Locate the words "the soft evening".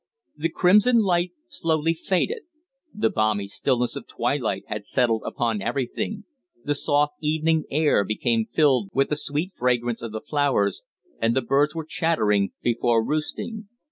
6.65-7.65